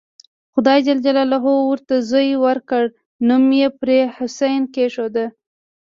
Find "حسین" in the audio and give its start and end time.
4.15-4.61